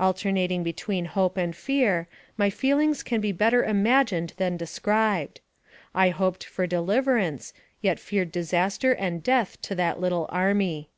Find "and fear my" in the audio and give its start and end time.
1.36-2.50